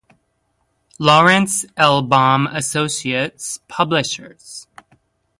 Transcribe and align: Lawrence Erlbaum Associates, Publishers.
Lawrence 0.97 1.63
Erlbaum 1.77 2.47
Associates, 2.51 3.59
Publishers. 3.67 4.65